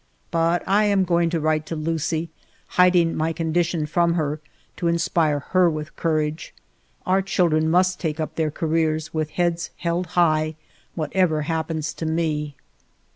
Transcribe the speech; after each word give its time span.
But 0.31 0.63
I 0.65 0.85
am 0.85 1.03
going 1.03 1.29
to 1.29 1.39
write 1.39 1.67
to 1.67 1.75
Lucie, 1.75 2.31
hiding 2.69 3.15
my 3.15 3.33
condition 3.33 3.85
from 3.85 4.15
her, 4.15 4.39
to 4.77 4.87
inspire 4.87 5.41
her 5.51 5.69
with 5.69 5.95
courage. 5.95 6.55
Our 7.05 7.21
children 7.21 7.69
must 7.69 7.99
take 7.99 8.19
up 8.19 8.33
their 8.33 8.49
careers, 8.49 9.13
with 9.13 9.29
heads 9.29 9.69
held 9.77 10.07
high, 10.17 10.55
whatever 10.95 11.43
happens 11.43 11.93
to 11.93 12.07
me. 12.07 12.55